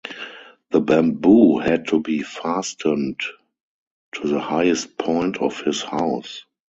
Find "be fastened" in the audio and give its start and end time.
2.01-3.19